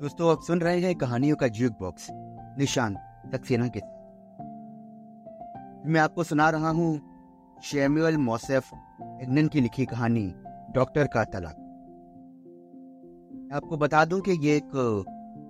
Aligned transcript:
दोस्तों, 0.00 0.30
आप 0.32 0.42
सुन 0.42 0.60
रहे 0.60 0.80
हैं 0.80 0.94
कहानियों 0.94 1.36
का 1.36 1.46
ज्यूक 1.48 1.72
बॉक्स 1.80 2.06
निशान 2.58 2.94
सक्सेना 3.32 3.66
के। 3.68 3.80
मैं 5.90 6.00
आपको 6.00 6.24
सुना 6.24 6.48
रहा 6.50 6.70
हूँ 6.70 7.00
शेम्यूअल 7.62 8.16
मोसेफ 8.16 8.70
एग्नन 9.22 9.48
की 9.48 9.60
लिखी 9.60 9.84
कहानी, 9.86 10.34
डॉक्टर 10.74 11.06
का 11.06 11.24
तलाक। 11.24 11.56
आपको 13.54 13.76
बता 13.76 14.04
दूँ 14.04 14.20
कि 14.20 14.38
ये 14.46 14.56
एक 14.56 14.70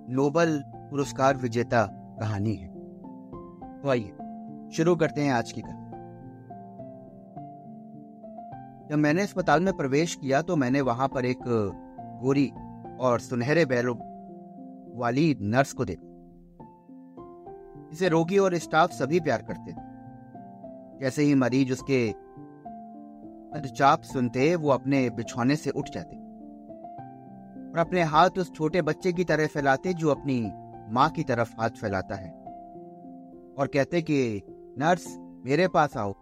नोबल 0.09 0.61
पुरस्कार 0.67 1.37
विजेता 1.37 1.85
कहानी 2.19 2.55
है। 2.55 2.67
तो 2.67 3.89
आइए, 3.89 4.11
शुरू 4.75 4.95
करते 4.95 5.21
हैं 5.21 5.33
आज 5.33 5.51
की 5.51 5.61
कहानी। 5.61 5.89
जब 8.89 8.97
मैंने 8.97 9.21
अस्पताल 9.21 9.61
में 9.61 9.73
प्रवेश 9.77 10.15
किया 10.15 10.41
तो 10.41 10.55
मैंने 10.55 10.81
वहाँ 10.81 11.07
पर 11.07 11.25
एक 11.25 11.43
गोरी 12.23 12.51
और 13.01 13.19
सुनहरे 13.19 13.65
बैलों 13.65 14.10
वाली 14.95 15.37
नर्स 15.41 15.73
को 15.73 15.85
देखा 15.85 16.11
इसे 17.93 18.09
रोगी 18.09 18.37
और 18.37 18.57
स्टाफ 18.57 18.91
सभी 18.91 19.19
प्यार 19.19 19.41
करते 19.41 19.71
थे 19.71 19.91
जैसे 21.01 21.23
ही 21.23 21.35
मरीज़ 21.35 21.71
उसके 21.71 22.13
चाप 23.75 24.01
सुनते, 24.01 24.55
वो 24.55 24.69
अपने 24.69 25.09
बिछौने 25.09 25.55
से 25.55 25.69
उठ 25.69 25.89
जाते 25.89 26.15
और 27.71 27.77
अपने 27.77 28.03
हाथ 28.03 28.29
उस 28.37 28.53
छोटे 28.53 28.81
बच्चे 28.81 29.13
की 29.13 29.23
तरह 29.23 29.47
फैलाते 29.47 29.93
जो 29.93 30.09
अपनी 30.09 30.51
माँ 30.93 31.09
की 31.09 31.23
तरफ़ 31.23 31.61
हाथ 31.61 31.69
फैलाता 31.69 32.15
है। 32.15 32.31
और 33.57 33.67
कहते 33.67 34.01
कि, 34.01 34.41
नर्स, 34.79 35.17
मेरे 35.19 35.67
पास 35.67 35.97
आओ। 35.97 36.13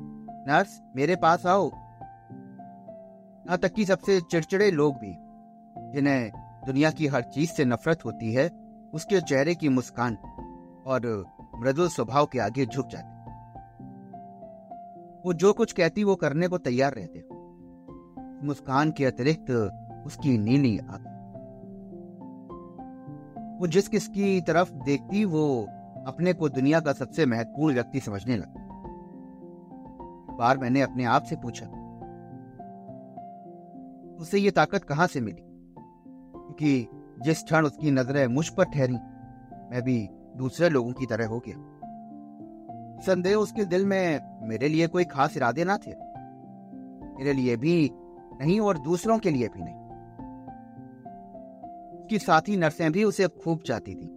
नर्स, 0.47 0.81
मेरे 0.95 1.15
पास 1.15 1.45
आओ। 1.45 1.67
यहाँ 1.67 3.57
तक 3.57 3.73
कि 3.73 3.85
सबसे 3.85 4.21
चिड़चिड़े 4.21 4.71
लोग 4.71 4.95
भी, 4.95 5.15
जिन्हें 5.91 6.31
दुनिया 6.65 6.91
की 6.91 7.07
हर 7.07 7.21
चीज़ 7.21 7.51
से 7.51 7.65
नफरत 7.65 8.05
होती 8.05 8.33
है 8.33 8.68
उसके 8.93 9.21
चेहरे 9.21 9.55
की 9.55 9.69
मुस्कान 9.69 10.15
और 10.85 11.25
मृदुल 11.55 11.89
स्वभाव 11.89 12.25
के 12.25 12.39
आगे 12.39 12.65
झुक 12.65 12.87
जाते। 12.87 13.19
वो 15.25 15.33
जो 15.33 15.53
कुछ 15.53 15.71
कहती, 15.71 16.03
वो 16.03 16.15
करने 16.15 16.47
को 16.47 16.57
तैयार 16.57 16.93
रहते। 16.93 17.27
मुस्कान 18.47 18.91
के 18.91 19.05
अतिरिक्त 19.05 19.51
उसकी 20.05 20.37
नीली 20.37 20.77
आँख 20.77 21.05
वो 23.61 23.67
जिस 23.67 23.87
किसकी 23.87 24.41
तरफ़ 24.41 24.71
देखती, 24.73 25.25
वो 25.25 25.67
अपने 26.07 26.33
को 26.33 26.49
दुनिया 26.49 26.79
का 26.79 26.93
सबसे 26.93 27.25
महत्वपूर्ण 27.25 27.73
व्यक्ति 27.73 27.99
समझने 27.99 28.37
लगा। 28.37 28.53
बार 30.37 30.57
मैंने 30.57 30.81
अपने 30.81 31.03
आप 31.03 31.23
से 31.23 31.35
पूछा, 31.35 31.65
उसे 34.15 34.39
ये 34.39 34.51
ताकत 34.51 34.83
कहाँ 34.83 35.07
से 35.07 35.21
मिली? 35.21 35.41
क्योंकि 35.41 36.87
जिस 37.21 37.43
क्षण 37.43 37.65
उसकी 37.65 37.91
नज़रें 37.91 38.27
मुझ 38.27 38.49
पर 38.49 38.63
ठहरी, 38.63 38.95
मैं 39.71 39.81
भी 39.81 40.07
दूसरे 40.37 40.69
लोगों 40.69 40.93
की 40.93 41.05
तरह 41.05 41.27
हो 41.27 41.39
गया। 41.39 41.55
संदेह 43.01 43.35
उसके 43.35 43.65
दिल 43.65 43.85
में 43.85 44.19
मेरे 44.47 44.67
लिए 44.67 44.87
कोई 44.87 45.05
खास 45.05 45.37
इरादे 45.37 45.63
ना 45.63 45.77
थे। 45.77 45.91
मेरे 47.17 47.33
लिए 47.33 47.55
भी 47.57 47.89
नहीं 48.41 48.59
और 48.59 48.77
दूसरों 48.77 49.19
के 49.19 49.29
लिए 49.29 49.47
भी 49.47 49.61
नहीं। 49.61 49.75
उसकी 51.99 52.19
साथी 52.19 52.57
नर्सें 52.57 52.91
भी 52.91 53.03
उसे 53.03 53.27
खूब 53.27 53.59
चाहती 53.59 53.95
थी 53.95 54.09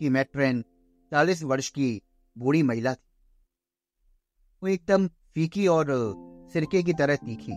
कि 0.00 0.08
मैट्रेन 0.10 0.62
चालीस 1.10 1.42
वर्ष 1.42 1.68
की 1.68 2.02
बूढ़ी 2.38 2.62
महिला 2.62 2.94
थी। 2.94 3.12
वो 4.62 4.68
एकदम 4.68 5.06
फीकी 5.08 5.66
और 5.66 5.86
सिरके 6.52 6.82
की 6.82 6.92
तरह 6.92 7.16
तीखी, 7.16 7.52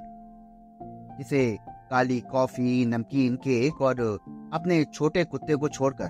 जिसे 1.18 1.58
काली 1.90 2.20
कॉफ़ी, 2.20 2.86
नमकीन, 2.86 3.36
केक 3.36 3.82
और 3.82 4.20
अपने 4.54 4.86
छोटे 4.86 5.24
कुत्ते 5.24 5.56
को 5.56 5.70
छोड़कर 5.70 6.08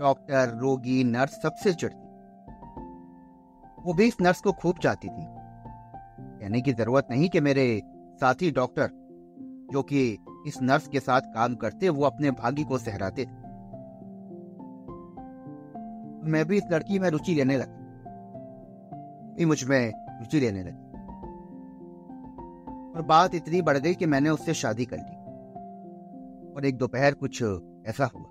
डॉक्टर, 0.00 0.48
रोगी, 0.48 1.04
नर्स 1.04 1.42
सबसे 1.42 1.72
चिड़ती 1.72 2.10
वो 3.86 3.94
भी 3.94 4.04
इस 4.04 4.16
नर्स 4.20 4.40
को 4.40 4.52
खूब 4.52 4.78
चाहती 4.82 5.08
थी। 5.08 5.26
कहने 6.40 6.60
की 6.60 6.72
ज़रूरत 6.72 7.06
नहीं 7.10 7.28
कि 7.28 7.40
मेरे 7.40 7.82
साथी 8.20 8.50
डॉक्टर, 8.50 8.88
जो 9.72 9.82
कि 9.82 10.18
इस 10.46 10.62
नर्स 10.62 10.88
के 10.88 11.00
साथ 11.00 11.20
काम 11.20 11.54
करते, 11.54 11.88
वो 11.88 12.04
अपने 12.04 12.30
भागी 12.30 12.64
को 12.64 12.78
सहराते। 12.78 13.24
थे 13.24 13.28
मैं 16.30 16.44
भी 16.44 16.56
इस 16.56 16.62
लड़की 16.72 16.98
में 16.98 17.10
रुचि 17.10 17.34
लेने 17.34 17.56
लगा। 17.56 17.80
मुझमें 19.46 19.92
रुचि 20.20 20.40
लेने 20.40 20.62
लगी। 20.62 20.89
और 22.96 23.02
बात 23.02 23.34
इतनी 23.34 23.62
बढ़ 23.62 23.78
गई 23.78 23.94
कि 23.94 24.06
मैंने 24.06 24.30
उससे 24.30 24.54
शादी 24.54 24.84
कर 24.84 24.96
ली। 24.96 25.16
और 26.52 26.64
एक 26.64 26.76
दोपहर 26.78 27.14
कुछ 27.14 27.42
ऐसा 27.86 28.04
हुआ। 28.04 28.24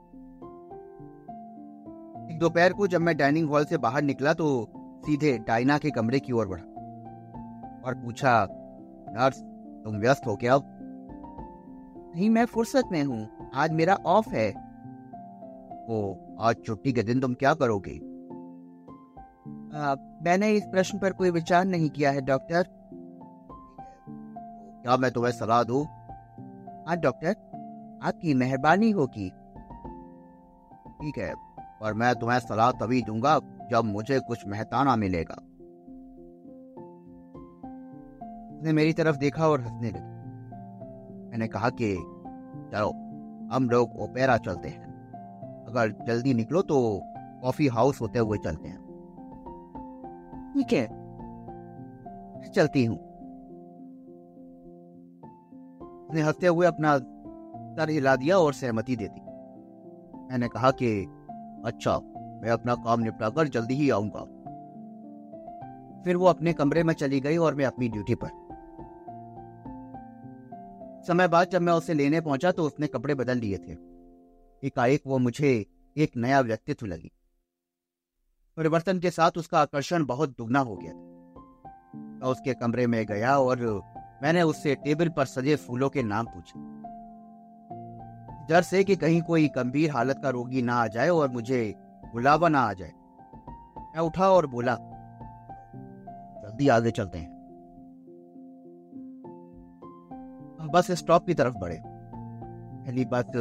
एक 2.31 2.39
दोपहर 2.39 2.73
को 2.73 2.87
जब 2.87 3.01
मैं 3.01 3.17
डाइनिंग 3.17 3.49
हॉल 3.49 3.65
से 3.65 3.77
बाहर 3.77 4.01
निकला 4.01 4.33
तो 4.33 4.69
सीधे 5.05 5.37
डायना 5.37 5.77
के 5.77 5.89
कमरे 5.89 6.19
की 6.19 6.31
ओर 6.31 6.47
बढ़ा 6.47 6.63
और 7.85 7.95
पूछा 7.95 8.47
नर्स 9.09 9.41
तुम 9.85 9.95
व्यस्त 9.95 10.27
हो 10.27 10.35
क्या 10.35 10.53
अब? 10.53 10.63
नहीं 12.15 12.29
मैं 12.29 12.45
फुर्सत 12.45 12.83
में 12.91 13.03
हूँ। 13.03 13.51
आज 13.53 13.71
मेरा 13.71 13.95
ऑफ़ 13.95 14.29
है। 14.29 14.49
ओ 15.89 16.15
आज 16.39 16.55
छुट्टी 16.65 16.93
के 16.93 17.03
दिन 17.03 17.19
तुम 17.19 17.33
क्या 17.33 17.53
करोगे? 17.53 17.97
आ, 19.77 19.95
मैंने 20.23 20.51
इस 20.51 20.63
प्रश्न 20.63 20.99
पर 20.99 21.13
कोई 21.13 21.29
विचार 21.31 21.65
नहीं 21.65 21.89
किया 21.89 22.11
है 22.11 22.21
डॉक्टर। 22.21 22.78
क्या 24.89 24.97
मैं 24.97 25.11
तुम्हें 25.11 25.31
सलाह 25.31 25.63
दू। 25.63 25.83
हाँ 26.87 26.97
डॉक्टर, 26.97 27.29
आपकी 28.03 28.33
मेहरबानी 28.33 28.91
होगी। 28.91 29.29
ठीक 30.85 31.17
है 31.17 31.33
और 31.81 31.93
मैं 31.93 32.15
तुम्हें 32.15 32.39
सलाह 32.39 32.71
तभी 32.71 33.01
दूँगा 33.01 33.39
जब 33.71 33.81
मुझे 33.85 34.19
कुछ 34.19 34.47
मेहताना 34.47 34.95
मिलेगा। 34.95 35.33
उसने 38.57 38.73
मेरी 38.73 38.93
तरफ़ 38.93 39.17
देखा 39.17 39.47
और 39.47 39.61
हंसने 39.61 39.89
लगी। 39.89 41.29
मैंने 41.29 41.47
कहा 41.47 41.69
कि, 41.69 41.95
चलो, 42.71 42.89
हम 43.55 43.69
लोग 43.69 43.99
ओपेरा 43.99 44.37
चलते 44.37 44.69
हैं। 44.69 44.83
अगर 45.69 46.05
जल्दी 46.07 46.33
निकलो 46.33 46.61
तो 46.61 47.01
कॉफ़ी 47.41 47.67
हाउस 47.67 48.01
होते 48.01 48.19
हुए 48.19 48.37
चलते 48.37 48.69
हैं। 48.69 48.79
ठीक 50.53 50.73
है 50.73 50.87
चलती 52.51 52.85
हूँ। 52.85 53.08
उसने 56.09 56.21
हँसते 56.21 56.47
हुए 56.47 56.65
अपना 56.65 56.97
सर 57.75 57.89
हिला 57.89 58.15
दिया 58.15 58.37
और 58.37 58.53
सहमति 58.53 58.95
दे 58.95 59.07
दी। 59.07 59.21
मैंने 60.31 60.47
कहा 60.47 60.71
कि 60.71 61.05
अच्छा 61.65 61.97
मैं 62.41 62.49
अपना 62.49 62.75
काम 62.75 62.99
निपटाकर 62.99 63.47
जल्दी 63.47 63.73
ही 63.73 63.89
आऊँगा। 63.89 64.19
फिर 66.03 66.15
वो 66.15 66.25
अपने 66.25 66.53
कमरे 66.53 66.83
में 66.83 66.93
चली 66.93 67.19
गई 67.19 67.37
और 67.37 67.55
मैं 67.55 67.65
अपनी 67.65 67.89
ड्यूटी 67.89 68.15
पर। 68.15 68.29
समय 71.07 71.27
बाद 71.27 71.49
जब 71.49 71.61
मैं 71.61 71.73
उसे 71.73 71.93
लेने 71.93 72.21
पहुँचा 72.21 72.51
तो 72.51 72.63
उसने 72.63 72.87
कपड़े 72.87 73.15
बदल 73.15 73.37
लिए 73.37 73.57
थे। 73.57 73.77
एकाएक 74.67 75.03
वो 75.07 75.17
मुझे 75.17 75.65
एक 75.97 76.17
नया 76.17 76.41
व्यक्तित्व 76.41 76.85
लगी। 76.85 77.11
परिवर्तन 78.57 78.99
के 78.99 79.11
साथ 79.11 79.31
उसका 79.37 79.59
आकर्षण 79.59 80.05
बहुत 80.05 80.29
दुगना 80.29 80.59
हो 80.59 80.75
गया 80.75 80.91
था। 80.91 81.05
मैं 81.95 82.27
उसके 82.27 82.53
कमरे 82.53 82.87
में 82.87 83.05
गया 83.05 83.37
और 83.39 83.81
मैंने 84.23 84.41
उससे 84.41 84.75
टेबल 84.75 85.09
पर 85.09 85.25
सजे 85.25 85.55
फूलों 85.55 85.89
के 85.89 86.03
नाम 86.03 86.25
पूछे। 86.25 86.59
डर 88.47 88.61
से 88.61 88.83
कि 88.83 88.95
कहीं 88.95 89.21
कोई 89.21 89.47
गंभीर 89.47 89.91
हालत 89.91 90.19
का 90.23 90.29
रोगी 90.29 90.61
ना 90.61 90.73
आ 90.73 90.87
जाए 90.87 91.09
और 91.09 91.29
मुझे 91.29 91.75
बुलावा 92.13 92.49
ना 92.49 92.59
आ 92.59 92.73
जाए। 92.73 92.91
मैं 93.77 93.99
उठा 93.99 94.29
और 94.29 94.47
बोला, 94.47 94.75
जल्दी 96.41 96.67
आगे 96.67 96.91
चलते 96.91 97.17
हैं। 97.17 97.39
बस 100.73 100.91
स्टॉप 100.91 101.25
की 101.25 101.33
तरफ़ 101.33 101.55
बढ़े। 101.57 101.81
पहली 101.85 103.05
बात 103.05 103.31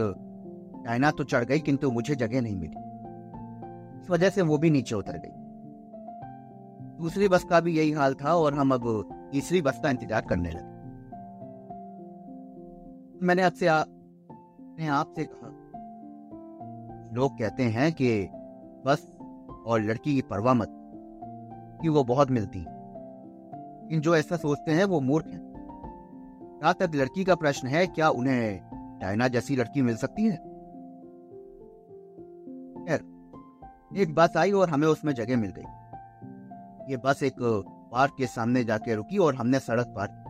चाइना 0.85 1.11
तो 1.11 1.25
चढ़ 1.25 1.45
गई 1.45 1.59
किंतु 1.59 1.91
मुझे 1.91 2.15
जगह 2.15 2.41
नहीं 2.41 2.57
मिली। 2.57 2.75
इस 4.01 4.11
वजह 4.11 4.31
से 4.31 4.43
वो 4.43 4.59
भी 4.59 4.71
नीचे 4.71 4.95
उतर 4.95 5.19
गई। 5.19 5.31
दूसरी 6.99 7.29
बस 7.29 7.45
का 7.45 7.61
भी 7.61 7.79
यही 7.79 7.93
हाल 7.93 8.15
था 8.15 8.35
और 8.35 8.55
हम 8.55 8.75
अब 8.75 9.15
तीसरी 9.33 9.63
बस 9.63 9.81
का 9.83 9.91
इंतज़ार 9.91 10.27
करने 10.29 10.51
लगे। 10.51 10.77
मैंने 13.27 13.43
आपसे 13.43 13.67
अपने 13.67 14.87
आप 14.87 15.15
कहा। 15.19 15.49
लोग 17.15 17.39
कहते 17.39 17.63
हैं 17.63 17.93
कि 17.93 18.29
बस 18.87 19.17
और 19.67 19.81
लड़की 19.81 20.15
की 20.15 20.23
परवाह 20.23 20.55
मत 20.55 20.69
कि 21.83 21.89
वो 21.89 22.05
बहुत 22.05 22.31
मिलती 22.31 22.59
इन 23.95 24.01
जो 24.01 24.17
ऐसा 24.17 24.37
सोचते 24.37 24.73
हैं 24.73 24.85
वो 24.85 25.01
मूर्ख 25.01 25.27
हैं। 25.27 25.41
जहाँ 26.63 26.75
तक 26.75 26.95
लड़की 26.95 27.25
का 27.25 27.35
प्रश्न 27.35 27.69
है 27.69 27.87
क्या 27.87 28.09
उन्हें 28.11 28.99
डायना 29.01 29.29
जैसी 29.29 29.57
लड़की 29.57 29.83
मिल 29.83 29.97
सकती 29.97 30.23
है? 30.23 30.37
एक 33.97 34.15
बस 34.15 34.37
आई 34.37 34.53
और 34.53 34.71
हमें 34.71 34.89
उसमें 34.89 35.13
जगह 35.13 35.37
मिल 35.37 35.51
गई। 35.51 36.91
ये 36.91 36.97
बस 36.97 37.23
एक 37.23 37.35
पार्क 37.93 38.15
के 38.19 38.27
सामने 38.27 38.65
जाके 38.65 38.95
रुकी 38.95 39.19
और 39.19 39.35
हमने 39.35 39.59
सड़क 39.59 39.87
पार 39.87 40.29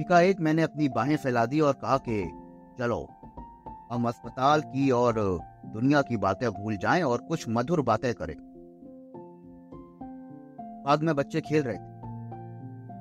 एकाएक 0.00 0.40
मैंने 0.40 0.62
अपनी 0.62 0.88
बाहें 0.88 1.16
फैला 1.16 1.46
दी 1.46 1.60
और 1.60 1.72
कहा 1.72 1.98
कि, 1.98 2.30
चलो, 2.78 3.08
हम 3.92 4.08
अस्पताल 4.08 4.60
की 4.60 4.90
और 4.90 5.40
दुनिया 5.66 6.02
की 6.02 6.16
बातें 6.16 6.50
भूल 6.50 6.76
जाएँ 6.76 7.02
और 7.02 7.18
कुछ 7.18 7.46
मधुर 7.48 7.80
बातें 7.80 8.14
करें। 8.14 8.36
बाद 10.86 11.02
में 11.02 11.16
बच्चे 11.16 11.40
खेल 11.40 11.62
रहे 11.62 11.76
थे। 11.76 11.90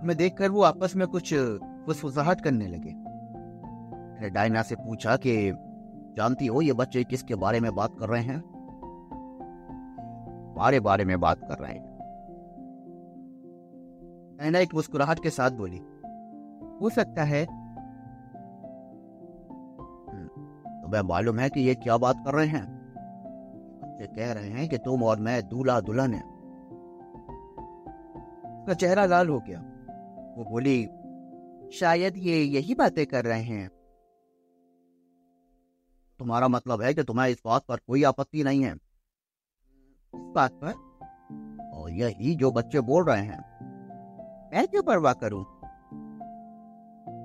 मैं 0.03 0.15
देखकर 0.17 0.51
वो 0.51 0.63
आपस 0.63 0.95
में 0.95 1.07
कुछ 1.07 1.35
फुसफुसाहट 1.85 2.41
करने 2.41 2.67
लगे। 2.67 2.93
मैंने 4.13 4.29
डायना 4.29 4.61
से 4.61 4.75
पूछा 4.75 5.17
कि, 5.17 5.51
जानती 6.17 6.47
हो 6.47 6.61
ये 6.61 6.73
बच्चे 6.73 7.03
किसके 7.03 7.35
बारे 7.35 7.59
में 7.59 7.75
बात 7.75 7.95
कर 7.99 8.09
रहे 8.09 8.23
हैं? 8.23 8.39
हमारे 10.53 10.79
बारे 10.79 11.05
में 11.05 11.19
बात 11.19 11.39
कर 11.43 11.57
रहे 11.57 11.73
हैं। 11.73 11.88
डायना 14.39 14.59
एक 14.59 14.73
मुस्कुराहट 14.73 15.23
के 15.23 15.29
साथ 15.29 15.51
बोली 15.51 15.77
हो 16.81 16.89
सकता 16.89 17.23
है 17.23 17.45
तुम्हें 20.81 21.01
मालूम 21.01 21.39
है 21.39 21.49
कि 21.49 21.59
ये 21.59 21.75
क्या 21.75 21.97
बात 21.97 22.15
कर 22.25 22.33
रहे 22.33 22.47
हैं। 22.47 22.65
बच्चे 23.81 24.07
कह 24.07 24.33
रहे 24.33 24.49
हैं 24.49 24.69
कि 24.69 24.77
तुम 24.77 25.03
और 25.03 25.19
मैं 25.19 25.47
दूल्हा 25.47 25.81
दुल्हन 25.81 26.13
है। 26.13 26.21
उसका 28.59 28.73
चेहरा 28.73 29.05
लाल 29.05 29.29
हो 29.29 29.39
गया। 29.39 29.59
वो 30.37 30.45
बोली 30.49 30.85
शायद 31.71 32.17
ये 32.17 32.43
यही 32.43 32.75
बातें 32.75 33.05
कर 33.05 33.25
रहे 33.25 33.41
हैं। 33.41 33.69
तुम्हारा 36.19 36.47
मतलब 36.47 36.81
है 36.81 36.93
कि 36.93 37.03
तुम्हें 37.03 37.27
इस 37.27 37.41
बात 37.45 37.65
पर 37.69 37.77
कोई 37.77 38.03
आपत्ति 38.03 38.43
नहीं 38.43 38.63
है। 38.63 38.73
इस 38.73 40.31
बात 40.35 40.51
पर? 40.63 40.71
और 41.73 41.91
यही 41.91 42.35
जो 42.35 42.51
बच्चे 42.51 42.81
बोल 42.81 43.03
रहे 43.03 43.21
हैं। 43.21 43.48
मैं 44.53 44.67
क्यों 44.67 44.83
परवाह 44.83 45.13
करूँ? 45.13 45.45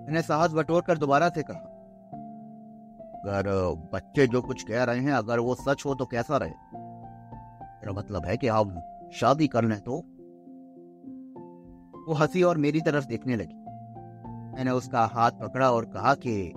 मैंने 0.06 0.22
साहस 0.22 0.52
बटोर 0.52 0.82
कर 0.82 0.98
दोबारा 0.98 1.28
से 1.28 1.42
कहा। 1.42 1.70
अगर 3.14 3.74
बच्चे 3.92 4.26
जो 4.26 4.42
कुछ 4.42 4.62
कह 4.62 4.84
रहे 4.84 5.00
हैं, 5.00 5.12
अगर 5.12 5.38
वो 5.38 5.54
सच 5.54 5.82
हो 5.86 5.94
तो 5.94 6.06
कैसा 6.06 6.36
रहे? 6.36 6.50
मेरा 7.54 7.92
मतलब 7.92 8.24
है 8.24 8.36
कि 8.36 8.48
आप 8.48 9.00
शादी 9.14 9.48
कर 9.48 9.64
लें 9.64 9.80
तो? 9.80 9.96
वो 12.08 12.14
हँसी 12.14 12.42
और 12.42 12.58
मेरी 12.58 12.80
तरफ़ 12.80 13.06
देखने 13.06 13.36
लगी। 13.36 13.54
मैंने 14.56 14.70
उसका 14.70 15.06
हाथ 15.06 15.30
पकड़ा 15.30 15.72
और 15.72 15.84
कहा 15.84 16.14
कि, 16.14 16.48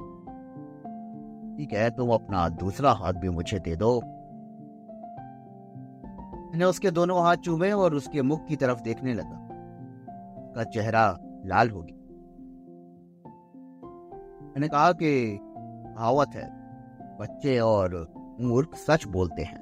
ठीक 1.58 1.74
है, 1.74 1.90
तुम 1.90 2.10
अपना 2.10 2.50
दूसरा 2.50 2.92
हाथ 2.92 3.14
भी 3.14 3.30
मुझे 3.30 3.60
दे 3.60 3.76
दो। 3.76 4.02
मैंने 6.52 6.66
उसके 6.66 6.92
दोनों 6.92 7.22
हाथ 7.22 7.36
चूमे 7.36 7.72
और 7.72 7.94
उसके 7.94 8.22
मुख 8.22 8.46
की 8.46 8.56
तरफ़ 8.56 8.82
देखने 8.82 9.14
लगा। 9.14 9.47
उसका 10.58 10.64
चेहरा 10.64 11.18
लाल 11.46 11.70
हो 11.70 11.82
गया। 11.82 11.96
मैंने 14.46 14.68
कहा 14.68 14.92
कि 14.92 15.38
कहावत 15.42 16.36
है, 16.36 16.50
बच्चे 17.18 17.60
और 17.60 17.96
मूर्ख 18.42 18.76
सच 18.76 19.06
बोलते 19.08 19.44
हैं। 19.44 19.60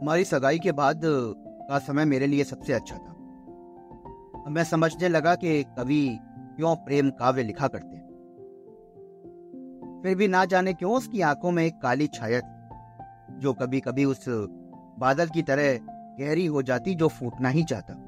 हमारी 0.00 0.24
सगाई 0.24 0.58
के 0.58 0.72
बाद 0.72 1.00
का 1.68 1.78
समय 1.78 2.04
मेरे 2.04 2.26
लिए 2.26 2.44
सबसे 2.44 2.72
अच्छा 2.72 2.96
था। 2.96 3.14
मैं 4.48 4.64
समझने 4.64 5.08
लगा 5.08 5.34
कि 5.34 5.62
कवि 5.78 6.18
क्यों 6.56 6.74
प्रेम 6.76 7.10
काव्य 7.10 7.42
लिखा 7.42 7.68
करते 7.68 7.96
हैं। 7.96 8.06
फिर 10.02 10.14
भी 10.16 10.28
ना 10.28 10.44
जाने 10.44 10.72
क्यों 10.72 10.92
उसकी 10.94 11.20
आँखों 11.20 11.50
में 11.50 11.64
एक 11.64 11.80
काली 11.82 12.06
छाया 12.06 12.40
थी, 12.40 13.40
जो 13.40 13.52
कभी 13.52 13.80
कभी 13.80 14.04
उस 14.04 14.24
बादल 14.98 15.26
की 15.26 15.42
तरह 15.42 15.78
गहरी 16.20 16.46
हो 16.46 16.62
जाती 16.62 16.94
जो 16.94 17.08
फूटना 17.08 17.48
ही 17.48 17.62
चाहता। 17.62 18.04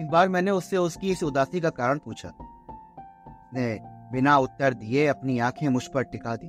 एक 0.00 0.08
बार 0.10 0.28
मैंने 0.28 0.50
उससे 0.50 0.76
उसकी 0.76 1.10
इस 1.10 1.22
उदासी 1.22 1.60
का 1.60 1.70
कारण 1.70 1.98
पूछा। 1.98 2.32
ने 3.54 3.78
बिना 4.12 4.38
उत्तर 4.38 4.74
दिए 4.74 5.06
अपनी 5.06 5.38
आँखें 5.38 5.68
मुझ 5.68 5.86
पर 5.86 6.02
टिका 6.02 6.36
दी। 6.36 6.46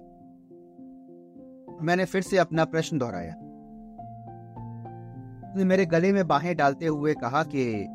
मैंने 1.86 2.06
फिर 2.06 2.22
से 2.22 2.38
अपना 2.38 2.66
प्रश्न 2.66 2.98
दोहराया। 2.98 3.34
उसने 5.50 5.64
मेरे 5.64 5.86
गले 5.86 6.14
में 6.14 6.28
बाहें 6.28 6.56
डालते 6.58 6.86
हुए 6.86 7.14
कहा 7.14 7.44
कि 7.44 7.86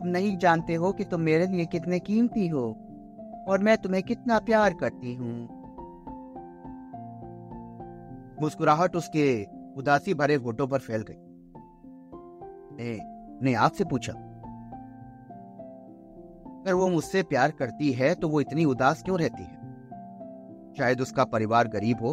तुम 0.00 0.08
नहीं 0.08 0.38
जानते 0.38 0.74
हो 0.74 0.92
कि 0.92 1.04
तुम 1.04 1.20
मेरे 1.20 1.46
लिए 1.46 1.66
कितने 1.66 2.00
कीमती 2.00 2.48
हो 2.48 2.70
और 3.48 3.58
मैं 3.58 3.76
तुम्हें 3.78 4.02
कितना 4.02 4.38
प्यार 4.38 4.74
करती 4.74 5.14
हूँ। 5.14 5.48
मुस्कुराहट 8.42 8.96
उसके 8.96 9.44
उदासी 9.76 10.14
भरे 10.14 10.34
होठों 10.34 10.66
पर 10.68 10.78
फैल 10.78 11.02
गई। 11.02 11.16
ने, 12.76 12.98
ने 13.42 13.54
आपसे 13.54 13.84
पूछा 13.84 14.12
अगर 16.68 16.76
वो 16.76 16.88
मुझसे 16.88 17.22
प्यार 17.22 17.50
करती 17.50 17.92
है 17.92 18.14
तो 18.14 18.28
वो 18.28 18.40
इतनी 18.40 18.64
उदास 18.64 19.02
क्यों 19.02 19.18
रहती 19.18 19.42
है? 19.42 19.56
शायद 20.74 21.00
उसका 21.00 21.24
परिवार 21.24 21.68
गरीब 21.68 22.00
हो। 22.00 22.08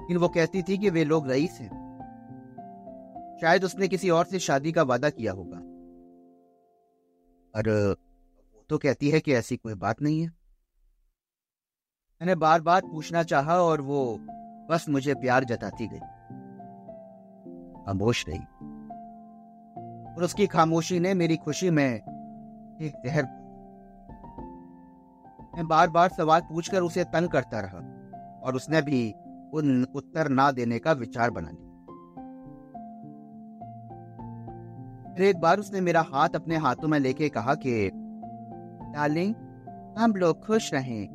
लेकिन 0.00 0.16
वो 0.16 0.28
कहती 0.28 0.62
थी 0.62 0.78
कि 0.78 0.90
वे 0.90 1.04
लोग 1.04 1.30
रईस 1.30 1.58
हैं। 1.60 1.82
शायद 3.40 3.64
उसने 3.64 3.88
किसी 3.88 4.10
और 4.10 4.24
से 4.24 4.38
शादी 4.38 4.72
का 4.72 4.82
वादा 4.82 5.10
किया 5.10 5.32
होगा। 5.32 5.56
और 7.56 7.96
वो 8.54 8.64
तो 8.68 8.78
कहती 8.78 9.10
है 9.10 9.20
कि 9.20 9.34
ऐसी 9.34 9.56
कोई 9.56 9.74
बात 9.74 10.02
नहीं 10.02 10.20
है। 10.20 10.26
मैंने 12.20 12.34
बार 12.34 12.60
बार 12.60 12.80
पूछना 12.80 13.22
चाहा 13.22 13.56
और 13.56 13.80
वो 13.80 14.18
बस 14.70 14.86
मुझे 14.88 15.14
प्यार 15.14 15.44
जताती 15.44 15.88
गई। 15.88 16.00
खामोश 17.86 18.24
रही। 18.28 18.40
और 20.14 20.22
उसकी 20.22 20.46
खामोशी 20.46 21.00
ने 21.00 21.14
मेरी 21.14 21.36
खुशी 21.36 21.70
में 21.70 22.11
एक 22.82 22.92
जहर। 23.06 23.22
मैं 25.56 25.68
बार 25.68 25.90
बार 25.90 26.08
सवाल 26.08 26.40
पूछकर 26.40 26.80
उसे 26.80 27.04
तंग 27.04 27.28
करता 27.28 27.60
रहा 27.60 27.78
और 28.40 28.56
उसने 28.56 28.82
भी 28.82 29.14
उन 29.54 29.86
उत्तर 29.94 30.28
ना 30.28 30.50
देने 30.50 30.78
का 30.78 30.92
विचार 30.92 31.30
बना 31.30 31.50
लिया। 31.50 31.68
फिर 35.14 35.26
एक 35.26 35.40
बार 35.40 35.58
उसने 35.58 35.80
मेरा 35.80 36.04
हाथ 36.12 36.28
अपने 36.28 36.56
हाथों 36.56 36.88
में 36.88 36.98
लेके 36.98 37.28
कहा 37.28 37.54
कि 37.54 37.90
डार्लिंग 38.92 39.34
हम 39.98 40.12
लोग 40.16 40.46
खुश 40.46 40.74
रहें 40.74 41.08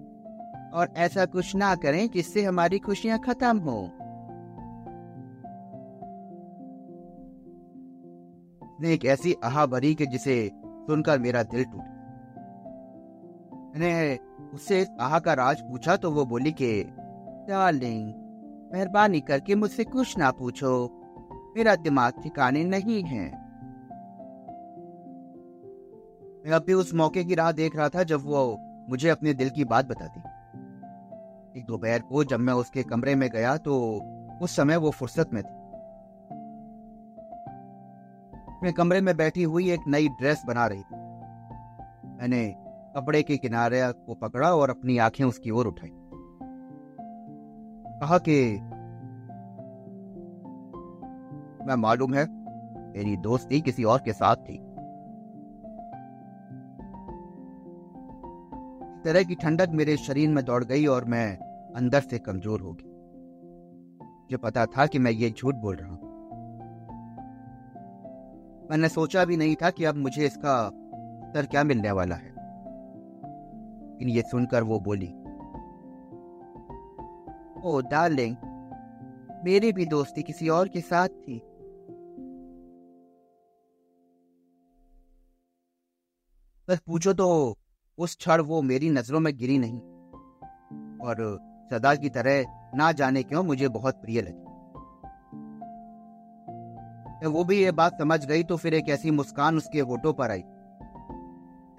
और 0.73 0.93
ऐसा 0.97 1.25
कुछ 1.25 1.55
ना 1.55 1.75
करें 1.75 2.09
जिससे 2.09 2.43
हमारी 2.43 2.79
खुशियाँ 2.79 3.19
खत्म 3.19 3.57
हो। 3.57 3.83
एक 8.85 9.05
ऐसी 9.05 9.35
आहा 9.43 9.65
भरी 9.65 9.95
कि 9.95 10.05
जिसे 10.05 10.51
सुनकर 10.87 11.19
मेरा 11.19 11.43
दिल 11.43 11.63
टूट 11.63 11.95
मैंने 13.73 14.19
उससे 14.53 14.85
आहा 15.01 15.19
का 15.19 15.33
राज 15.33 15.61
पूछा 15.61 15.95
तो 15.95 16.11
वो 16.11 16.25
बोली 16.25 16.51
कि 16.51 16.83
डार्लिंग 17.49 18.13
मेहरबानी 18.73 19.19
करके 19.21 19.55
मुझसे 19.55 19.83
कुछ 19.83 20.17
ना 20.17 20.31
पूछो। 20.31 20.71
मेरा 21.57 21.75
दिमाग 21.75 22.21
ठिकाने 22.23 22.63
नहीं 22.63 23.01
है। 23.03 23.25
मैं 26.45 26.51
अब 26.51 26.63
भी 26.67 26.73
उस 26.73 26.93
मौके 26.93 27.23
की 27.23 27.35
राह 27.35 27.51
देख 27.51 27.75
रहा 27.75 27.89
था 27.89 28.03
जब 28.03 28.21
वो 28.23 28.45
मुझे 28.89 29.09
अपने 29.09 29.33
दिल 29.33 29.49
की 29.49 29.65
बात 29.65 29.85
बताती। 29.85 30.19
एक 31.59 31.65
दोपहर 31.65 31.99
को 31.99 32.23
जब 32.23 32.39
मैं 32.39 32.53
उसके 32.53 32.83
कमरे 32.83 33.15
में 33.15 33.29
गया 33.29 33.55
तो 33.57 33.77
उस 34.41 34.55
समय 34.55 34.77
वो 34.77 34.91
फुर्सत 34.91 35.33
में 35.33 35.43
थी। 35.43 35.55
मैं 38.63 38.73
कमरे 38.73 39.01
में 39.01 39.17
बैठी 39.17 39.43
हुई 39.43 39.71
एक 39.71 39.79
नई 39.87 40.07
ड्रेस 40.07 40.43
बना 40.47 40.67
रही 40.67 40.81
थी। 40.81 40.95
मैंने 42.17 42.55
कपड़े 42.95 43.23
के 43.23 43.37
किनारे 43.37 43.81
को 43.83 44.13
पकड़ा 44.13 44.55
और 44.55 44.69
अपनी 44.69 44.97
आँखें 44.97 45.25
उसकी 45.25 45.49
ओर 45.49 45.67
उठाई। 45.67 45.89
कहा 48.01 48.17
कि, 48.17 48.53
मैं 51.65 51.75
मालूम 51.75 52.13
है, 52.13 52.25
मेरी 52.91 53.17
दोस्ती 53.17 53.61
किसी 53.61 53.83
और 53.83 53.99
के 54.05 54.13
साथ 54.13 54.35
थी। 54.35 54.57
तरह 59.03 59.23
की 59.23 59.35
ठंडक 59.35 59.69
मेरे 59.69 59.97
शरीर 59.97 60.29
में 60.29 60.45
दौड़ 60.45 60.63
गई 60.63 60.85
और 60.85 61.05
मैं 61.05 61.37
अंदर 61.75 62.01
से 62.01 62.19
कमज़ोर 62.19 62.61
हो 62.61 62.73
गई 62.73 62.89
मुझे 64.03 64.37
पता 64.37 64.65
था 64.65 64.85
कि 64.85 64.99
मैं 64.99 65.11
ये 65.11 65.29
झूठ 65.29 65.55
बोल 65.55 65.75
रहा 65.75 65.89
हूँ। 65.89 66.06
मैंने 68.71 68.89
सोचा 68.89 69.25
भी 69.25 69.37
नहीं 69.37 69.55
था 69.55 69.69
कि 69.69 69.83
अब 69.83 69.95
मुझे 69.95 70.25
इसका 70.25 70.67
उत्तर 70.67 71.45
क्या 71.45 71.63
मिलने 71.63 71.91
वाला 71.91 72.15
है। 72.15 72.29
लेकिन 73.91 74.09
ये 74.09 74.21
सुनकर 74.21 74.63
वो 74.63 74.79
बोली, 74.79 75.07
ओ 77.65 77.81
डार्लिंग 77.81 78.35
मेरी 79.45 79.71
भी 79.73 79.85
दोस्ती 79.85 80.23
किसी 80.23 80.49
और 80.49 80.67
के 80.67 80.81
साथ 80.81 81.07
थी। 81.07 81.37
बस 86.67 86.79
पूछो 86.79 87.13
तो 87.13 87.57
उस 87.97 88.15
क्षण 88.15 88.41
वो 88.41 88.61
मेरी 88.61 88.89
नज़रों 88.89 89.19
में 89.19 89.37
गिरी 89.37 89.57
नहीं। 89.57 89.79
और 90.99 91.15
सदा 91.71 91.95
की 91.95 92.09
तरह 92.09 92.45
ना 92.75 92.91
जाने 92.91 93.23
क्यों 93.23 93.43
मुझे 93.43 93.67
बहुत 93.67 93.95
प्रिय 93.95 94.21
लगी। 94.21 94.46
वो 97.25 97.43
भी 97.43 97.63
ये 97.63 97.71
बात 97.71 97.97
समझ 97.99 98.25
गई 98.25 98.43
तो 98.43 98.57
फिर 98.57 98.73
एक 98.73 98.89
ऐसी 98.89 99.11
मुस्कान 99.11 99.57
उसके 99.57 99.79
होठों 99.79 100.13
पर 100.13 100.31
आई। 100.31 100.41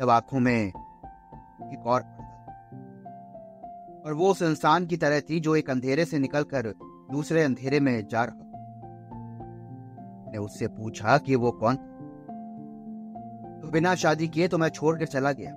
जब 0.00 0.10
आँखों 0.10 0.40
में 0.40 0.66
एक 1.72 1.86
और 1.86 2.00
और 4.06 4.14
वो 4.14 4.30
उस 4.30 4.42
इंसान 4.42 4.86
की 4.86 4.96
तरह 4.96 5.20
थी 5.20 5.40
जो 5.40 5.56
एक 5.56 5.70
अंधेरे 5.70 6.04
से 6.04 6.18
निकलकर 6.18 6.74
दूसरे 7.10 7.42
अंधेरे 7.42 7.80
में 7.80 8.06
जा 8.06 8.24
रहा 8.24 8.36
मैंने 10.24 10.38
उससे 10.38 10.68
पूछा 10.68 11.18
कि 11.18 11.34
वो 11.34 11.50
कौन 11.50 11.76
तो 13.62 13.70
बिना 13.70 13.94
शादी 13.94 14.28
किए 14.28 14.48
तो 14.48 14.58
मैं 14.58 14.68
छोड़कर 14.68 15.06
चला 15.06 15.32
गया। 15.32 15.52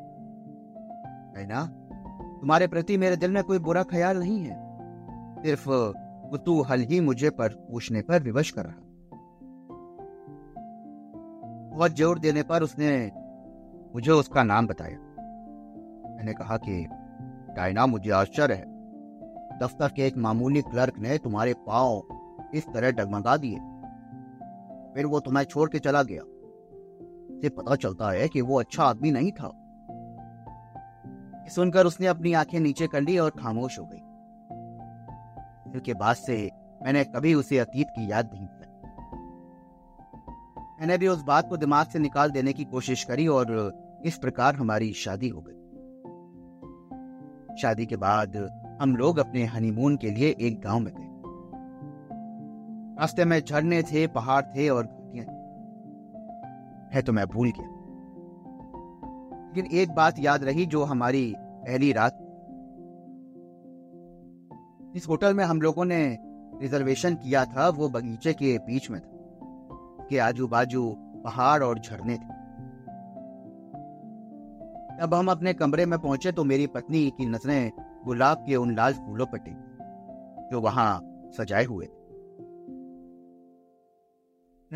ना? 1.48 1.66
तुम्हारे 2.42 2.68
प्रति 2.68 2.98
मेरे 2.98 3.16
दिल 3.16 3.32
में 3.32 3.44
कोई 3.44 3.60
बुरा 3.60 3.84
ख्याल 3.84 4.18
नहीं 4.18 4.44
है। 4.44 4.78
सिर्फ़ 5.44 5.66
कुतूहल 6.30 6.80
ही 6.80 7.00
मुझे 7.00 7.30
पर 7.30 7.50
पूछने 7.50 8.02
पर 8.02 8.24
विवश 8.24 8.52
कर 8.52 8.66
रहा 8.66 8.74
बहुत 11.72 11.92
ज़ोर 11.92 12.20
देने 12.20 12.44
पर 12.44 12.64
उसने 12.64 13.12
मुझे 13.96 14.12
उसका 14.12 14.44
नाम 14.44 14.68
बताया। 14.68 14.98
मैंने 16.16 16.34
कहा 16.34 16.58
कि, 16.58 16.88
डायना, 17.54 17.86
मुझे 17.86 18.12
आश्चर्य 18.12 18.54
है। 18.54 18.66
दफ्तर 19.60 19.88
के 19.88 20.08
एक 20.08 20.18
मामूली 20.18 20.62
क्लर्क 20.62 21.00
ने 21.00 21.18
तुम्हारे 21.18 21.54
पाँव 21.54 22.04
इस 22.54 22.66
तरह 22.74 22.92
डगमगा 22.92 23.38
दिए। 23.38 23.56
फिर 24.96 25.06
वो 25.06 25.20
तुम्हें 25.20 25.46
छोड़ 25.46 25.70
के 25.70 25.80
चला 25.80 26.04
गया। 26.04 26.22
से 27.42 27.50
पता 27.50 27.76
चलता 27.76 28.12
है 28.12 28.28
कि 28.28 28.42
वो 28.42 28.60
अच्छा 28.60 28.84
आदमी 28.84 29.12
नहीं 29.12 29.32
था। 29.32 29.58
सुनकर 31.50 31.86
उसने 31.86 32.08
अपनी 32.08 32.34
आँखें 32.34 32.60
नीचे 32.60 32.88
कर 32.88 33.02
ली 33.02 33.18
और 33.18 33.30
खामोश 33.30 33.80
हो 33.80 33.86
गई। 33.86 34.00
के 35.80 35.94
बाद 35.94 36.16
से 36.16 36.52
मैंने 36.84 37.04
कभी 37.04 37.34
उसे 37.34 37.58
अतीत 37.58 37.88
की 37.90 38.12
याद 38.12 38.30
नहीं 38.34 38.48
मैंने 40.82 40.98
भी 40.98 41.08
उस 41.08 41.22
बात 41.24 41.50
को 41.50 41.58
दिमाग 41.58 41.88
से 41.88 42.00
निकाल 42.00 42.32
देने 42.32 42.54
की 42.54 42.64
कोशिश 42.64 43.04
करी 43.04 43.28
और 43.28 43.74
इस 44.06 44.18
प्रकार 44.18 44.56
हमारी 44.56 44.94
शादी 44.94 45.30
हो 45.30 45.42
गई। 45.48 45.54
शादी 47.62 47.86
के 47.86 47.96
बाद 47.96 48.38
हम 48.82 48.96
लोग 48.96 49.18
अपने 49.18 49.44
हनीमून 49.46 49.98
के 49.98 50.10
लिए 50.12 50.36
एक 50.42 50.62
गाँव 50.62 50.80
में 50.80 50.94
गए। 50.94 51.12
रास्ते 53.00 53.26
में 53.26 53.40
झरने 53.40 53.84
थे, 53.84 54.08
पहाड़ 54.08 54.42
थे 54.42 54.70
और 54.70 54.86
है 56.94 57.02
तो 57.02 57.14
मैं 57.14 57.26
भूल 57.28 57.52
गया। 57.52 57.68
लेकिन 59.48 59.80
एक 59.80 59.92
बात 59.92 60.20
याद 60.20 60.44
रही 60.44 60.66
जो 60.66 60.84
हमारी 60.84 61.36
पहली 61.40 61.92
रात 61.92 62.18
इस 64.96 65.08
होटल 65.10 65.34
में 65.34 65.46
हम 65.46 65.62
लोगों 65.62 65.86
ने 65.86 66.18
रिजर्वेशन 66.62 67.16
किया 67.16 67.46
था, 67.46 67.70
वो 67.70 67.90
बगीचे 67.90 68.34
के 68.34 68.58
बीच 68.58 68.90
में 68.90 69.02
था। 69.02 69.11
के 70.12 70.20
आजू 70.20 70.48
बाजू 70.48 70.96
पहाड़ 70.98 71.64
और 71.64 71.80
झरने 71.80 72.14
थे। 72.14 72.42
जब 75.02 75.14
हम 75.14 75.32
अपने 75.32 75.54
कमरे 75.54 75.86
में 75.86 76.00
पहुँचे 76.00 76.32
तो 76.32 76.44
मेरी 76.44 76.68
पत्नी 76.68 77.10
की 77.10 77.26
नज़रें 77.26 77.72
गुलाब 78.06 78.38
के 78.38 78.56
उन 78.56 78.76
लाल 78.76 78.94
फूलों 78.94 79.26
पर 79.26 79.38
टिकी, 79.38 79.78
जो 80.50 80.62
वहाँ 80.62 81.02
सजाए 81.38 81.66
हुए 81.66 81.86
थे। 81.86 82.02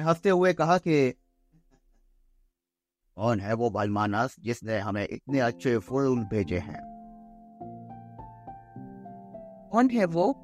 हँसते 0.02 0.30
हुए 0.30 0.54
कहा 0.54 0.78
कि, 0.78 1.12
कौन 3.16 3.40
है 3.40 3.54
वो 3.54 3.70
बालमानस 3.70 4.36
जिसने 4.40 4.80
हमें 4.80 5.08
इतने 5.12 5.40
अच्छे 5.40 5.78
फूल 5.78 6.24
भेजे 6.24 6.60
हैं? 6.60 6.82
कौन 9.72 9.90
है 9.90 10.06
वो? 10.06 10.42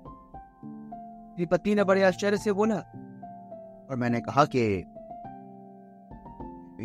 पति 1.52 1.76
ने 1.76 1.84
बड़े 1.84 2.04
आश्चर्य 2.04 2.38
से 2.38 2.52
बोला 2.52 3.01
और 3.92 3.98
मैंने 3.98 4.20
कहा 4.22 4.44
कि 4.46 4.62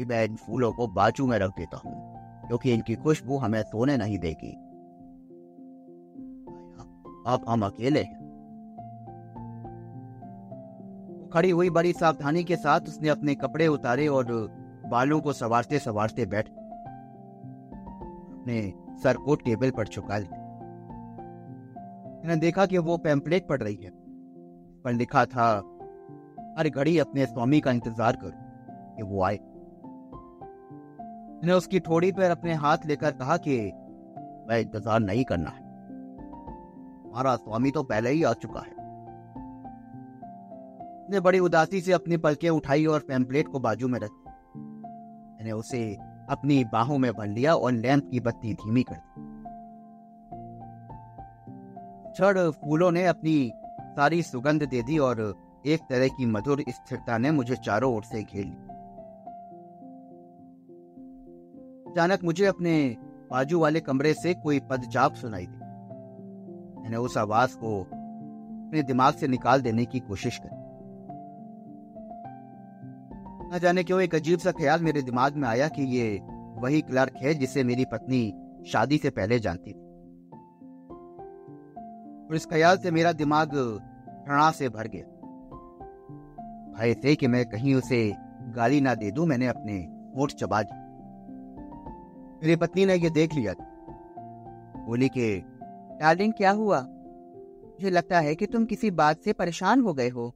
मैं 0.06 0.24
इन 0.24 0.36
फूलों 0.36 0.72
को 0.72 0.86
बाजू 0.86 1.26
में 1.26 1.38
रख 1.38 1.50
देता 1.50 1.76
हूँ, 1.76 1.92
क्योंकि 2.46 2.72
इनकी 2.72 2.94
खुशबू 2.94 3.36
हमें 3.36 3.62
सोने 3.62 3.96
नहीं 3.96 4.18
देगी। 4.18 4.50
अब 7.26 7.44
हम 7.48 7.64
अकेले 7.66 8.02
खड़ी 11.32 11.50
हुई 11.50 11.70
बड़ी 11.70 11.92
सावधानी 11.92 12.42
के 12.44 12.56
साथ 12.56 12.80
उसने 12.80 13.08
अपने 13.08 13.34
कपड़े 13.34 13.66
उतारे 13.66 14.06
और 14.08 14.26
बालों 14.90 15.20
को 15.20 15.32
सवारते 15.32 15.78
सवारते 15.78 16.26
बैठ 16.26 16.48
अपने 18.38 18.60
सर 19.02 19.16
को 19.16 19.34
टेबल 19.36 19.70
पर 19.70 19.88
झुका 19.88 20.18
लिया। 20.18 20.44
मैंने 22.18 22.36
देखा 22.36 22.66
कि 22.66 22.78
वो 22.80 22.96
पैम्पलेट 22.98 23.48
पढ़ 23.48 23.62
रही 23.62 23.76
है, 23.76 23.90
पर 24.84 24.92
लिखा 24.92 25.24
था 25.26 25.48
हर 26.58 26.68
घड़ी 26.68 26.98
अपने 26.98 27.26
स्वामी 27.26 27.60
का 27.60 27.70
इंतज़ार 27.70 28.16
करो 28.16 28.30
कि 28.96 29.02
वो 29.02 29.22
आए। 29.22 29.38
मैंने 31.36 31.52
उसकी 31.52 31.80
थोड़ी 31.80 32.12
पर 32.12 32.30
अपने 32.30 32.54
हाथ 32.54 32.86
लेकर 32.86 33.10
कहा 33.10 33.36
कि 33.36 33.56
मैं 34.48 34.58
इंतज़ार 34.60 35.00
नहीं 35.00 35.24
करना 35.24 35.50
है। 35.50 35.64
हमारा 37.06 37.36
स्वामी 37.36 37.70
तो 37.70 37.82
पहले 37.82 38.10
ही 38.10 38.22
आ 38.22 38.32
चुका 38.32 38.60
है। 38.60 38.74
ने 41.10 41.20
बड़ी 41.20 41.38
उदासी 41.38 41.80
से 41.80 41.92
अपनी 41.92 42.16
पलकें 42.16 42.48
उठाई 42.50 42.86
और 42.86 43.00
पैम्पलेट 43.00 43.48
को 43.48 43.60
बाजू 43.60 43.88
में 43.88 43.98
रख 44.00 44.10
मैंने 44.56 45.52
उसे 45.52 45.80
अपनी 46.30 46.64
बाहों 46.64 46.98
में 46.98 47.12
भर 47.12 47.26
लिया 47.26 47.54
और 47.54 47.72
लैंप 47.72 48.08
की 48.10 48.20
बत्ती 48.20 48.54
धीमी 48.54 48.82
कर 48.82 48.96
दी। 48.96 49.24
छड़ 52.12 52.50
फूलों 52.50 52.90
ने 52.90 53.06
अपनी 53.06 53.52
सारी 53.96 54.22
सुगंध 54.22 54.62
दे 54.62 54.82
दी 54.82 54.98
और 54.98 55.16
एक 55.66 55.80
तरह 55.80 56.08
की 56.08 56.26
मधुर 56.26 56.64
स्थिरता 56.68 57.18
ने 57.18 57.30
मुझे 57.30 57.56
चारों 57.56 57.94
ओर 57.94 58.02
से 58.02 58.22
घेर 58.22 58.44
लिया 58.44 58.74
अचानक 61.90 62.24
मुझे 62.24 62.44
अपने 62.44 62.96
बाजू 63.30 63.60
वाले 63.60 63.80
कमरे 63.80 64.14
से 64.14 64.34
कोई 64.34 64.60
पदजाप 64.60 65.14
सुनाई 65.14 65.46
दी। 65.46 66.80
मैंने 66.80 66.96
उस 66.96 67.18
आवाज़ 67.18 67.56
को 67.56 67.80
अपने 67.80 68.82
दिमाग 68.82 69.14
से 69.14 69.28
निकाल 69.28 69.62
देने 69.62 69.84
की 69.84 70.00
कोशिश 70.00 70.38
करी। 70.38 70.56
न 73.56 73.58
जाने 73.58 73.84
क्यों 73.84 74.00
एक 74.00 74.14
अजीब 74.14 74.38
सा 74.38 74.52
ख्याल 74.52 74.82
मेरे 74.82 75.02
दिमाग 75.02 75.36
में 75.36 75.48
आया 75.48 75.68
कि 75.68 75.82
ये 75.82 76.20
वही 76.56 76.80
क्लर्क 76.80 77.12
है 77.16 77.34
जिसे 77.34 77.64
मेरी 77.64 77.84
पत्नी 77.84 78.34
शादी 78.66 78.98
से 78.98 79.10
पहले 79.10 79.38
जानती 79.38 79.72
थी। 79.72 79.86
और 82.26 82.34
इस 82.34 82.46
ख्याल 82.46 82.76
से 82.76 82.90
मेरा 82.90 83.12
दिमाग 83.12 83.48
घृणा 84.28 84.50
से 84.50 84.68
भर 84.68 84.88
गया। 84.88 85.15
भय 86.78 86.94
थे 86.94 87.16
कि 87.16 87.26
मैं 87.26 87.46
कहीं 87.46 87.74
उसे 87.74 88.14
गाली 88.42 88.80
ना 88.80 88.94
दे 88.94 89.10
दूँ, 89.10 89.26
मैंने 89.26 89.46
अपने 89.46 89.78
होठ 90.16 90.32
चबा 90.32 90.62
दी। 90.62 90.86
मेरी 92.36 92.56
पत्नी 92.56 92.86
ने 92.86 92.94
यह 92.94 93.10
देख 93.10 93.34
लिया। 93.34 93.54
था 93.54 93.76
बोली 94.86 95.08
कि 95.08 95.42
डार्लिंग 96.00 96.32
क्या 96.32 96.50
हुआ? 96.50 96.80
मुझे 97.66 97.90
लगता 97.90 98.20
है 98.20 98.34
कि 98.34 98.46
तुम 98.46 98.64
किसी 98.64 98.90
बात 98.90 99.20
से 99.20 99.32
परेशान 99.32 99.80
हो 99.80 99.94
गए 99.94 100.08
हो। 100.08 100.34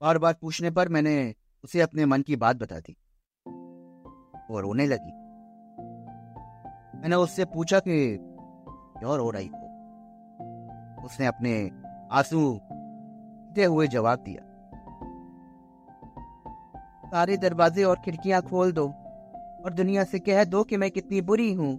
बार 0.00 0.18
बार 0.18 0.34
पूछने 0.40 0.70
पर 0.70 0.88
मैंने 0.88 1.34
उसे 1.64 1.80
अपने 1.80 2.06
मन 2.06 2.22
की 2.22 2.36
बात 2.36 2.56
बता 2.56 2.80
दी 2.80 2.96
वो 4.50 4.60
रोने 4.60 4.86
लगी। 4.86 5.12
मैंने 6.98 7.16
उससे 7.16 7.44
पूछा 7.44 7.78
कि, 7.78 8.18
क्यों 8.98 9.16
रो 9.16 9.30
रही 9.30 9.46
हो? 9.46 9.62
उसने 11.04 11.26
अपने 11.26 11.70
आँसू 12.12 12.60
दे 13.56 13.64
हुए 13.64 13.86
जवाब 13.88 14.18
दिया। 14.18 14.42
सारे 17.10 17.36
दरवाजे 17.38 17.84
और 17.84 17.96
खिड़कियाँ 18.04 18.40
खोल 18.42 18.72
दो 18.72 18.86
और 19.64 19.72
दुनिया 19.72 20.04
से 20.04 20.18
कह 20.18 20.44
दो 20.44 20.62
कि 20.64 20.76
मैं 20.76 20.90
कितनी 20.90 21.20
बुरी 21.22 21.52
हूँ। 21.52 21.72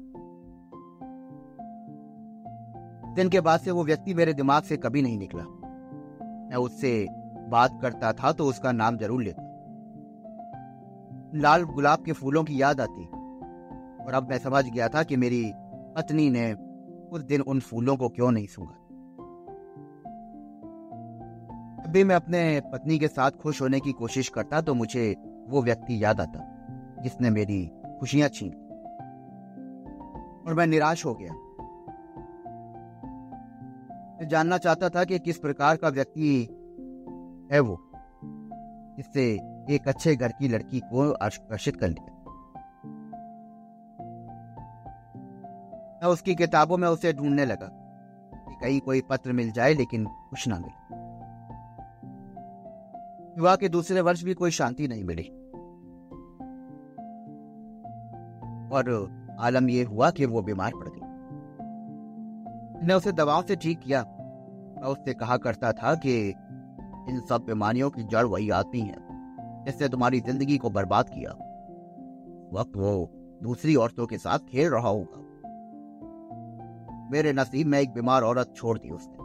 दिन 3.15 3.29
के 3.29 3.41
बाद 3.41 3.59
से 3.59 3.71
वो 3.71 3.83
व्यक्ति 3.83 4.13
मेरे 4.13 4.33
दिमाग 4.33 4.63
से 4.63 4.77
कभी 4.77 5.01
नहीं 5.01 5.17
निकला। 5.17 5.43
मैं 5.43 6.57
उससे 6.57 6.91
बात 7.49 7.79
करता 7.81 8.11
था 8.13 8.31
तो 8.31 8.45
उसका 8.45 8.71
नाम 8.71 8.97
ज़रूर 8.97 9.21
लेता। 9.23 9.43
लाल 11.35 11.63
गुलाब 11.65 12.03
के 12.03 12.13
फूलों 12.13 12.43
की 12.43 12.61
याद 12.61 12.81
आती 12.81 13.05
और 13.05 14.13
अब 14.13 14.29
मैं 14.29 14.37
समझ 14.37 14.63
गया 14.65 14.87
था 14.87 15.03
कि 15.03 15.15
मेरी 15.17 15.43
पत्नी 15.97 16.29
ने 16.29 16.51
उस 17.11 17.21
दिन 17.23 17.41
उन 17.43 17.59
फूलों 17.59 17.95
को 17.97 18.09
क्यों 18.09 18.31
नहीं 18.31 18.47
सूंघा। 18.47 18.76
भी 21.87 22.03
मैं 22.03 22.15
अपने 22.15 22.39
पत्नी 22.71 22.97
के 22.99 23.07
साथ 23.07 23.31
खुश 23.31 23.61
होने 23.61 23.79
की 23.79 23.91
कोशिश 23.91 24.29
करता 24.29 24.61
तो 24.61 24.73
मुझे 24.73 25.15
वो 25.49 25.61
व्यक्ति 25.61 26.03
याद 26.03 26.21
आता, 26.21 26.39
जिसने 27.03 27.29
मेरी 27.29 27.65
खुशियाँ 27.99 28.29
छीन 28.29 28.49
और 30.47 30.53
मैं 30.53 30.67
निराश 30.67 31.05
हो 31.05 31.13
गया। 31.13 31.33
मैं 34.19 34.27
जानना 34.27 34.57
चाहता 34.57 34.89
था 34.89 35.03
कि 35.03 35.19
किस 35.19 35.37
प्रकार 35.37 35.75
का 35.75 35.89
व्यक्ति 35.89 36.41
है 37.51 37.59
वो, 37.59 37.77
जिससे 38.97 39.23
एक 39.69 39.87
अच्छे 39.87 40.15
घर 40.15 40.31
की 40.31 40.47
लड़की 40.47 40.79
को 40.79 41.11
आकर्षित 41.11 41.75
कर 41.75 41.87
लिया। 41.87 42.13
मैं 46.01 46.09
उसकी 46.09 46.35
किताबों 46.35 46.77
में 46.77 46.87
उसे 46.87 47.13
ढूँढने 47.13 47.45
लगा 47.45 47.69
कि 48.33 48.55
कहीं 48.61 48.79
कोई 48.79 49.01
पत्र 49.01 49.31
मिल 49.31 49.51
जाए 49.51 49.73
लेकिन 49.73 50.05
कुछ 50.05 50.47
ना 50.47 50.59
मिले। 50.59 50.86
विवाह 53.37 53.55
के 53.55 53.69
दूसरे 53.69 54.01
वर्ष 54.01 54.23
भी 54.23 54.33
कोई 54.33 54.51
शांति 54.51 54.87
नहीं 54.87 55.03
मिली। 55.03 55.23
और 58.69 59.11
आलम 59.39 59.69
यह 59.69 59.87
हुआ 59.87 60.09
कि 60.11 60.25
वो 60.25 60.41
बीमार 60.41 60.71
पड़ 60.75 60.87
गई। 60.87 61.01
मैंने 62.79 62.93
उसे 62.93 63.11
दवाओं 63.11 63.41
से 63.41 63.55
ठीक 63.55 63.79
किया। 63.79 64.03
मैं 64.03 64.83
उससे 64.83 65.13
कहा 65.13 65.37
करता 65.37 65.71
था 65.71 65.95
कि 65.95 66.29
इन 67.09 67.21
सब 67.29 67.43
बीमारियों 67.45 67.89
की 67.89 68.03
जड़ 68.03 68.25
वही 68.25 68.49
आती 68.49 68.79
है। 68.79 69.07
जिससे 69.65 69.89
तुम्हारी 69.89 70.19
ज़िंदगी 70.19 70.57
को 70.57 70.69
बर्बाद 70.69 71.09
किया। 71.09 71.31
वक्त 72.53 72.77
वो 72.77 73.11
दूसरी 73.43 73.75
औरतों 73.75 74.07
के 74.07 74.17
साथ 74.17 74.39
खेल 74.39 74.69
रहा 74.69 74.89
होगा। 74.89 75.23
मेरे 77.11 77.33
नसीब 77.33 77.67
में 77.67 77.79
एक 77.79 77.93
बीमार 77.93 78.21
औरत 78.21 78.53
छोड़ 78.55 78.79
दी 78.79 78.89
उसने। 78.89 79.16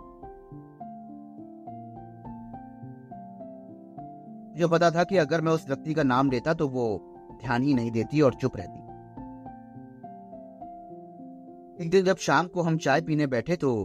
मुझे 4.52 4.66
पता 4.66 4.90
था 4.90 5.04
कि 5.04 5.16
अगर 5.16 5.40
मैं 5.40 5.52
उस 5.52 5.68
व्यक्ति 5.68 5.94
का 5.94 6.02
नाम 6.02 6.30
लेता 6.30 6.54
तो 6.54 6.68
वो 6.68 7.14
ध्यान 7.40 7.62
ही 7.62 7.74
नहीं 7.74 7.90
देती 7.90 8.20
और 8.20 8.34
चुप 8.34 8.56
रहती। 8.56 8.92
एक 11.84 11.90
दिन 11.90 12.04
जब 12.04 12.16
शाम 12.16 12.46
को 12.46 12.62
हम 12.62 12.78
चाय 12.78 13.00
पीने 13.00 13.26
बैठे 13.26 13.56
तो 13.56 13.84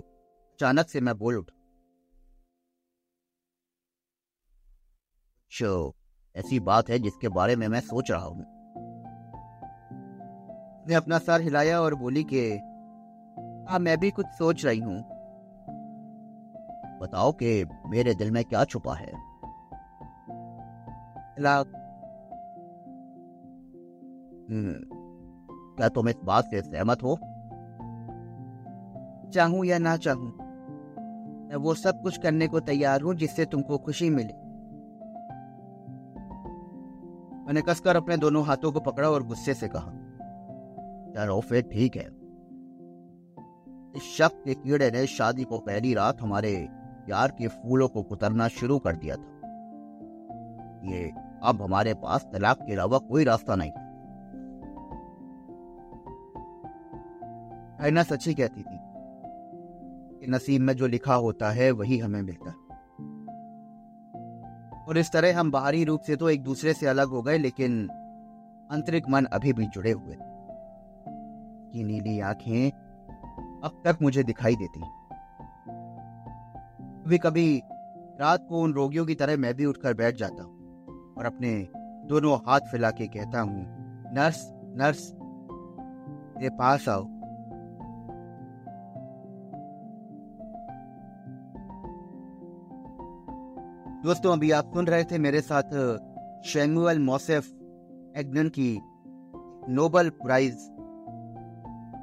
अचानक 0.54 0.88
से 0.88 1.02
मैं 1.02 1.18
बोल 1.18 1.38
उठा 1.38 1.54
ऐसी 6.36 6.60
बात 6.60 6.90
है 6.90 7.00
जिसके 7.00 7.28
बारे 7.28 7.56
में 7.56 7.68
मैं 7.68 7.80
सोच 7.80 8.12
रहा 8.12 8.26
हूँ। 8.26 8.46
ने 10.88 10.94
अपना 10.94 11.18
सर 11.18 11.42
हिलाया 11.42 11.82
और 11.82 11.96
बोली 11.96 12.24
कि 12.34 12.52
हाँ 13.72 13.80
मैं 13.80 13.98
भी 13.98 14.12
कुछ 14.12 14.26
सोच 14.26 14.66
रही 14.66 14.80
हूँ। 14.80 15.00
बताओ 17.02 17.32
कि 17.32 17.66
मेरे 17.86 18.16
दिल 18.16 18.32
में 18.32 18.46
क्या 18.46 18.64
छुपा 18.64 18.96
है? 18.96 19.27
हम्म, 24.50 24.74
क्या 25.76 25.90
तुम 25.90 26.10
इस 26.10 26.16
बात 26.24 26.46
से 26.46 26.62
सहमत 26.62 27.04
हो? 27.04 27.16
चाहूँ 29.34 29.66
या 29.66 29.78
ना 29.78 29.98
चाहूँ 29.98 30.38
मैं 31.50 31.56
वो 31.56 31.74
सब 31.74 32.02
कुछ 32.02 32.18
करने 32.18 32.48
को 32.48 32.60
तैयार 32.60 33.02
हूँ 33.02 33.16
जिससे 33.16 33.46
तुमको 33.46 33.78
खुशी 33.78 34.10
मिले। 34.10 34.34
मैंने 37.46 37.62
कसकर 37.62 37.96
अपने 37.96 38.18
दोनों 38.18 38.46
हाथों 38.46 38.72
को 38.72 38.80
पकड़ा 38.80 39.10
और 39.10 39.24
गुस्से 39.24 39.54
से 39.54 39.68
कहा 39.68 39.92
चलो 41.16 41.40
फिर 41.40 41.62
ठीक 41.62 41.96
है। 41.96 42.18
इस 43.96 44.04
शख्स 44.04 44.42
के 44.46 44.54
कीड़े 44.54 44.92
ने 44.92 45.08
शादी 45.08 45.44
को 45.44 45.58
पहली 45.58 45.94
रात 45.94 46.22
हमारे 46.22 46.68
प्यार 47.06 47.32
के 47.32 47.48
फूलों 47.48 47.88
को 47.88 48.04
कुतरना 48.04 48.48
शुरू 48.48 48.80
कर 48.80 48.96
दिया 48.96 49.16
था। 49.16 49.38
ये 50.84 51.27
अब 51.44 51.62
हमारे 51.62 51.94
पास 51.94 52.28
तलाक 52.34 52.58
के 52.58 52.74
अलावा 52.74 52.98
कोई 52.98 53.24
रास्ता 53.24 53.56
नहीं। 53.56 53.72
आईना 57.82 58.04
सच्ची 58.04 58.34
कहती 58.34 58.62
थी 58.62 58.80
कि 60.20 60.32
नसीब 60.32 60.62
में 60.62 60.74
जो 60.74 60.88
लिखा 60.88 61.16
होता 61.16 61.50
है 61.50 61.72
वही 61.72 62.00
हमें 62.00 62.22
मिलता 62.22 62.50
है। 62.50 62.56
और 64.88 64.98
इस 64.98 65.12
तरह 65.12 65.40
हम 65.40 65.52
बाहरी 65.52 65.84
रूप 65.84 66.02
से 66.02 66.16
तो 66.16 66.30
एक 66.30 66.44
दूसरे 66.44 66.74
से 66.74 66.88
अलग 66.88 67.08
हो 67.08 67.22
गए, 67.22 67.38
लेकिन 67.38 67.90
आंतरिक 68.72 69.10
मन 69.10 69.26
अभी 69.26 69.54
भी 69.54 69.66
जुड़े 69.66 69.92
हुए 69.92 70.16
की 71.72 71.84
नीली 71.84 72.20
आँखें 72.20 72.72
अब 73.64 73.82
तक 73.86 73.98
मुझे 74.02 74.24
दिखाई 74.24 74.56
देती 74.56 74.82
कभी 77.04 77.18
कभी 77.18 77.62
रात 78.20 78.46
को 78.50 78.62
उन 78.62 78.74
रोगियों 78.74 79.06
की 79.06 79.16
तरह 79.16 79.38
मैं 79.38 79.54
भी 79.54 79.66
उठकर 79.66 79.94
बैठ 79.94 80.16
जाता 80.16 80.44
हूँ। 80.44 80.57
और 81.18 81.26
अपने 81.26 81.52
दोनों 82.06 82.38
हाथ 82.48 82.60
फैला 82.72 82.92
के 82.92 83.08
कहता 83.08 83.42
हूँ, 83.42 83.66
नर्स 84.14 84.48
नर्स 84.78 85.12
मेरे 86.38 86.50
पास 86.50 86.88
आओ। 86.90 87.04
दोस्तों, 94.04 94.34
अभी 94.34 94.52
आप 94.52 94.72
सुन 94.74 94.88
रहे 94.88 95.04
थे 95.04 95.18
मेरे 95.18 95.42
साथ 95.42 95.72
शेमुअल 96.46 97.00
मोसेफ 97.00 97.48
एग्नन 98.18 98.50
की 98.50 98.80
नोबल 99.70 100.10
प्राइज 100.10 100.58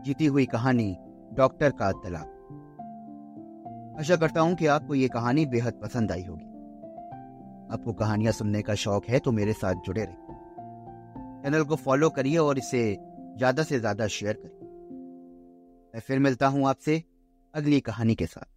जीती 0.05 0.27
हुई 0.27 0.47
कहानी, 0.47 0.97
डॉक्टर 1.35 1.71
का 1.71 1.91
तलाक। 1.93 2.31
आशा 4.01 4.17
करता 4.17 4.41
हूँ 4.41 4.55
कि 4.55 4.67
आपको 4.67 4.95
ये 4.95 5.09
कहानी 5.09 5.47
बेहद 5.47 5.81
पसंद 5.83 6.13
आई 6.13 6.25
होगी। 6.25 6.54
आपको 7.75 7.93
कहानियाँ 7.93 8.33
सुनने 8.33 8.63
का 8.63 8.75
शौक 8.75 9.07
है 9.07 9.19
तो 9.19 9.33
मेरे 9.33 9.53
साथ 9.53 9.75
जुड़े 9.87 10.05
रहिए। 10.05 11.43
चैनल 11.43 11.65
को 11.65 11.77
फॉलो 11.77 12.11
करिए 12.11 12.37
और 12.39 12.59
इसे 12.59 12.83
ज़्यादा 13.39 13.63
से 13.63 13.79
ज़्यादा 13.81 14.07
शेयर 14.09 14.35
करिए। 14.35 14.69
मैं 15.95 16.01
फिर 16.01 16.19
मिलता 16.19 16.47
हूँ 16.47 16.69
आपसे 16.69 17.03
अगली 17.55 17.81
कहानी 17.81 18.15
के 18.15 18.27
साथ। 18.27 18.54